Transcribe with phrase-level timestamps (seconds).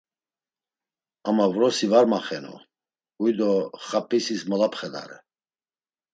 [1.29, 2.55] Ama vrosi var maxenu,
[3.19, 3.51] huy do
[3.87, 5.17] xap̌isis molapxedare.